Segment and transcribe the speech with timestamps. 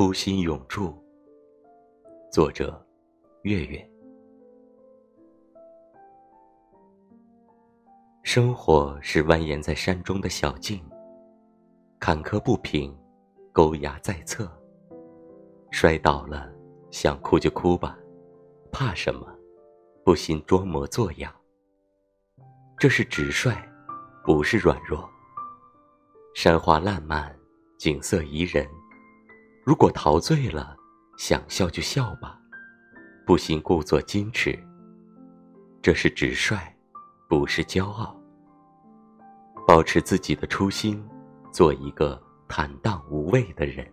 [0.00, 0.94] 初心永驻。
[2.32, 2.82] 作者：
[3.42, 3.90] 月月。
[8.22, 10.82] 生活是蜿蜒在山中的小径，
[11.98, 12.98] 坎坷不平，
[13.52, 14.50] 沟崖在侧。
[15.70, 16.50] 摔倒了，
[16.90, 17.98] 想哭就哭吧，
[18.72, 19.28] 怕什么？
[20.02, 21.30] 不信装模作样。
[22.78, 23.54] 这是直率，
[24.24, 25.06] 不是软弱。
[26.34, 27.38] 山花烂漫，
[27.76, 28.66] 景色宜人。
[29.70, 30.76] 如果陶醉了，
[31.16, 32.36] 想笑就笑吧，
[33.24, 34.58] 不行故作矜持。
[35.80, 36.58] 这是直率，
[37.28, 38.20] 不是骄傲。
[39.68, 41.00] 保持自己的初心，
[41.52, 43.88] 做一个坦荡无畏的人。